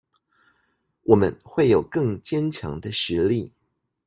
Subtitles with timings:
[1.03, 3.53] 我們會有更堅強的實力